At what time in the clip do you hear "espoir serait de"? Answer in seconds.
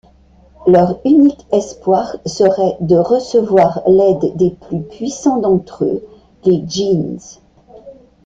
1.51-2.95